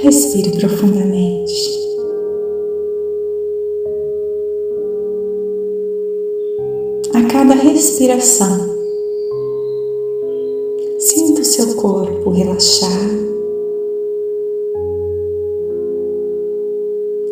[0.00, 1.76] Respire profundamente.
[7.14, 8.76] A cada respiração,
[11.00, 12.88] sinta o seu corpo relaxar.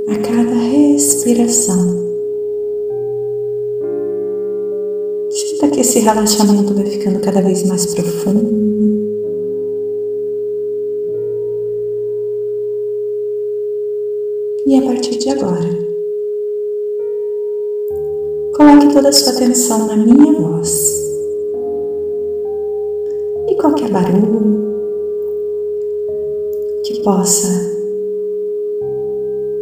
[0.09, 2.05] A cada respiração,
[5.30, 8.67] sinta que esse relaxamento vai ficando cada vez mais profundo.
[14.69, 15.69] E a partir de agora,
[18.56, 21.01] coloque toda a sua atenção na minha voz.
[23.48, 24.66] E qualquer barulho
[26.84, 27.48] que possa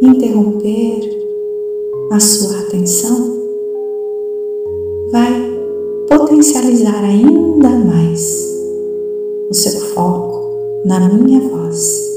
[0.01, 0.99] interromper
[2.11, 3.37] a sua atenção
[5.11, 5.29] vai
[6.09, 8.43] potencializar ainda mais
[9.49, 12.14] o seu foco na minha voz.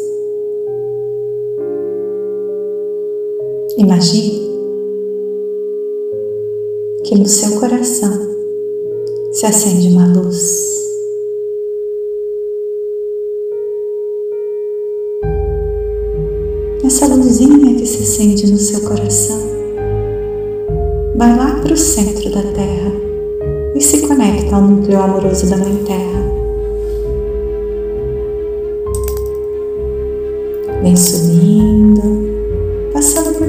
[3.79, 4.41] Imagine
[7.05, 8.11] que no seu coração
[9.31, 10.67] se acende uma luz.
[16.85, 19.39] Essa luzinha que se acende no seu coração
[21.15, 22.93] vai lá para o centro da Terra
[23.77, 26.19] e se conecta ao núcleo amoroso da Mãe Terra.
[30.83, 32.29] Vem subindo
[32.99, 33.48] passando por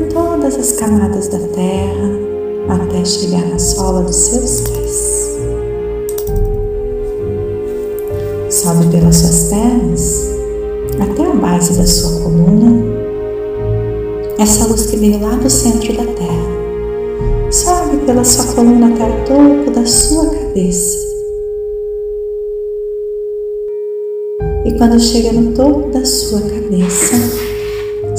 [0.50, 2.09] todas as camadas da terra
[2.69, 5.38] até chegar na sola dos seus pés.
[8.50, 10.30] Sobe pelas suas pernas
[11.00, 12.83] até a base da sua coluna.
[14.39, 19.25] Essa luz que veio lá do centro da terra sobe pela sua coluna até o
[19.25, 20.97] topo da sua cabeça.
[24.66, 27.48] E quando chega no topo da sua cabeça,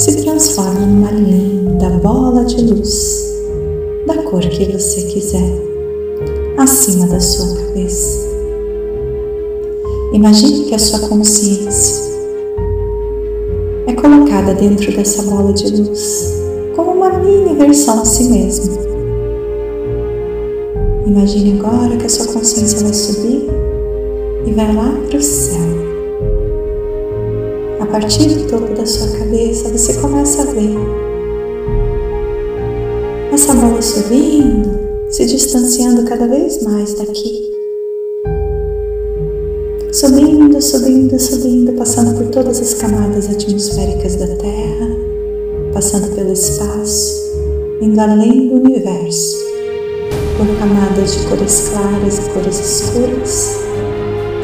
[0.00, 3.34] se transforma numa linda bola de luz
[4.06, 5.52] da cor que você quiser,
[6.56, 8.19] acima da sua cabeça.
[10.14, 12.02] Imagine que a sua consciência
[13.88, 16.32] é colocada dentro dessa bola de luz,
[16.75, 18.78] como uma mini versão de si mesmo.
[21.06, 23.50] Imagine agora que a sua consciência vai subir
[24.46, 25.69] e vai lá para o céu
[27.90, 30.76] partir do topo da sua cabeça, você começa a ver
[33.32, 34.70] essa bola subindo,
[35.10, 37.50] se distanciando cada vez mais daqui.
[39.92, 44.88] Subindo, subindo, subindo, passando por todas as camadas atmosféricas da Terra,
[45.72, 47.20] passando pelo espaço,
[47.80, 49.36] indo além do universo,
[50.38, 53.56] por camadas de cores claras e cores escuras,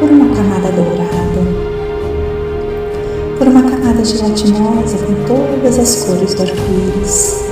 [0.00, 1.55] por uma camada dourada,
[3.38, 7.44] por uma camada gelatinosa com todas as cores do arco-íris.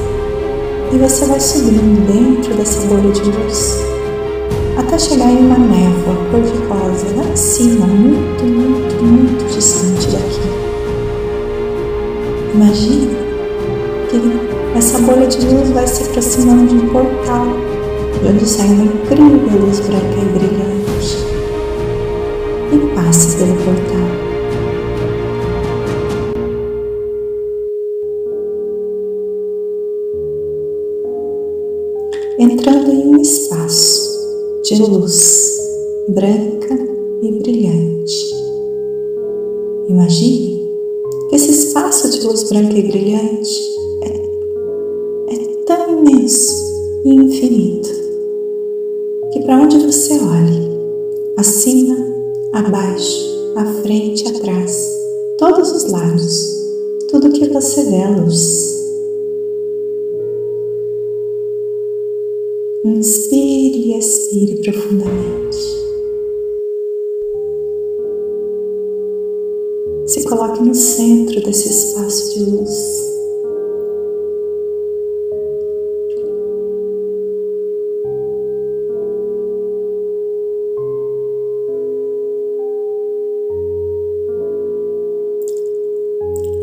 [0.92, 3.84] E você vai subindo dentro dessa bolha de luz
[4.76, 10.40] até chegar em uma névoa cor-de-rosa lá em cima, muito, muito, muito distante daqui.
[12.54, 13.16] Imagine
[14.08, 17.46] que essa bolha de luz vai se aproximando de um portal
[18.20, 21.18] de onde sai uma incrível luz branca e brilhante
[22.72, 23.93] e passe pelo portal.
[33.54, 35.60] Espaço de luz
[36.08, 36.74] branca
[37.22, 38.34] e brilhante.
[39.88, 40.68] Imagine
[41.28, 43.60] que esse espaço de luz branca e brilhante
[44.02, 46.52] é, é tão imenso
[47.04, 47.90] e infinito
[49.32, 50.68] que para onde você olhe,
[51.36, 51.96] acima,
[52.52, 54.88] abaixo, à frente, atrás,
[55.38, 56.58] todos os lados,
[57.08, 58.83] tudo que você vê é luz.
[62.86, 65.56] Inspire e expire profundamente.
[70.06, 73.04] Se coloque no centro desse espaço de luz.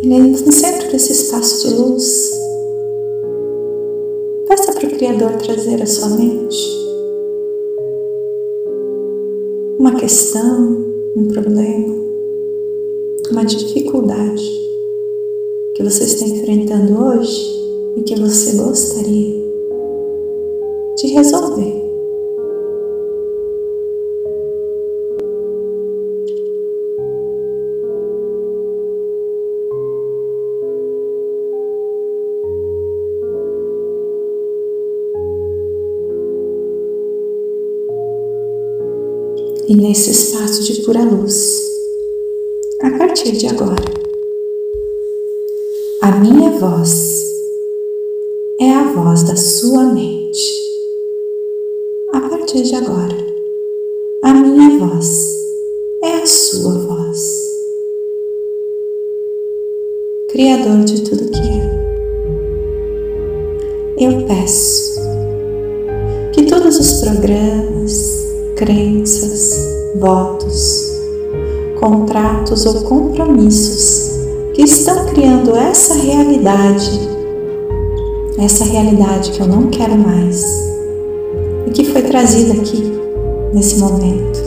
[0.03, 2.40] E no centro desse espaço de luz,
[5.11, 6.57] Criador trazer à sua mente
[9.77, 10.85] uma questão,
[11.17, 11.95] um problema,
[13.29, 14.49] uma dificuldade
[15.75, 17.45] que você está enfrentando hoje
[17.97, 19.35] e que você gostaria
[20.95, 21.80] de resolver.
[39.71, 41.61] E nesse espaço de pura luz,
[42.81, 43.81] a partir de agora,
[46.01, 47.23] a minha voz
[48.59, 50.43] é a voz da sua mente.
[52.11, 53.15] A partir de agora,
[54.23, 55.37] a minha voz
[56.03, 57.41] é a sua voz.
[60.31, 61.71] Criador de tudo que é.
[64.05, 64.99] Eu peço
[66.33, 68.30] que todos os programas,
[68.61, 69.57] crenças,
[69.95, 70.91] votos,
[71.79, 74.11] contratos ou compromissos
[74.53, 76.91] que estão criando essa realidade,
[78.37, 80.45] essa realidade que eu não quero mais
[81.65, 82.83] e que foi trazida aqui
[83.51, 84.39] nesse momento.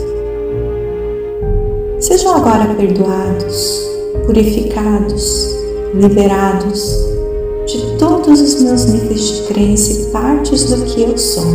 [1.99, 3.81] Sejam agora perdoados,
[4.25, 5.57] purificados,
[5.93, 6.97] liberados
[7.65, 11.51] de todos os meus níveis de crença e partes do que eu sou,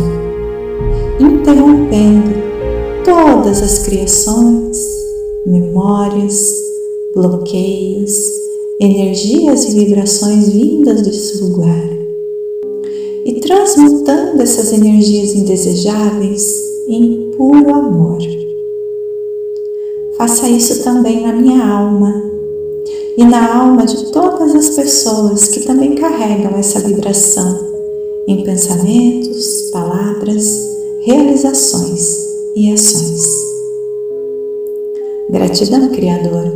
[1.19, 2.40] interrompendo
[3.11, 4.77] todas as criações,
[5.45, 6.55] memórias,
[7.13, 8.13] bloqueios,
[8.79, 11.89] energias e vibrações vindas desse lugar
[13.25, 16.55] e transmutando essas energias indesejáveis
[16.87, 18.19] em puro amor.
[20.17, 22.13] Faça isso também na minha alma
[23.17, 27.59] e na alma de todas as pessoas que também carregam essa vibração
[28.25, 30.57] em pensamentos, palavras,
[31.01, 33.23] realizações e ações.
[35.29, 36.51] Gratidão, Criador.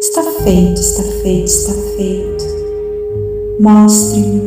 [0.00, 2.44] Está feito, está feito, está feito.
[3.60, 4.42] Mostre-me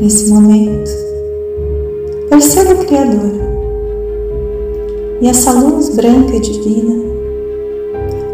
[0.00, 0.90] nesse momento.
[2.28, 3.32] Perceba o Criador
[5.20, 7.02] e essa luz branca e divina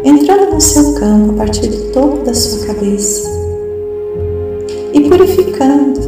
[0.03, 3.29] entrando no seu campo a partir do topo da sua cabeça
[4.93, 5.98] e purificando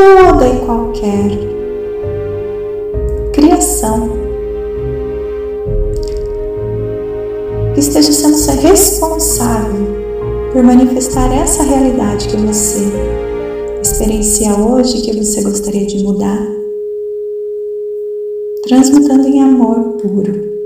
[0.00, 1.30] toda e qualquer
[3.34, 4.08] criação
[7.74, 9.86] que esteja sendo responsável
[10.52, 12.80] por manifestar essa realidade que você
[13.82, 16.46] experiencia hoje que você gostaria de mudar,
[18.62, 20.59] transmutando em amor puro.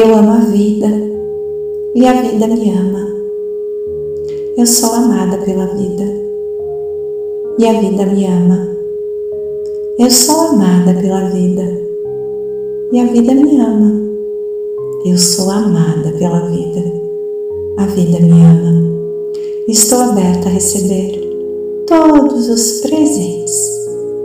[0.00, 0.86] Eu amo a vida
[1.96, 3.04] e a vida me ama.
[4.56, 6.04] Eu sou amada pela vida
[7.58, 8.68] e a vida me ama.
[9.98, 11.64] Eu sou amada pela vida
[12.92, 14.08] e a vida me ama.
[15.04, 16.80] Eu sou amada pela vida.
[17.78, 18.92] A vida me ama.
[19.66, 21.20] Estou aberta a receber
[21.88, 23.68] todos os presentes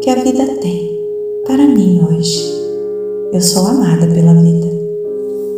[0.01, 1.01] que a vida tem
[1.47, 2.43] para mim hoje.
[3.33, 4.72] Eu sou amada pela vida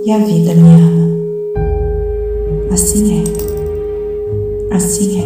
[0.06, 1.16] e a vida me ama.
[2.72, 3.24] Assim
[4.70, 5.24] é, assim é,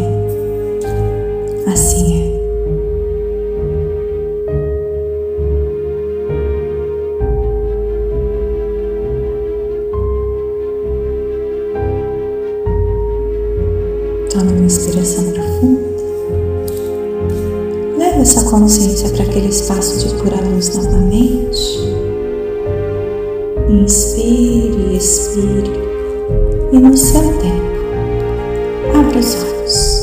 [1.70, 2.30] assim é.
[14.30, 15.82] Tome uma inspiração profunda.
[17.98, 21.99] Leve essa consciência para aquele espaço de pura luz novamente.
[23.70, 25.72] Inspire, expire
[26.74, 29.99] e no seu tempo, abra os olhos.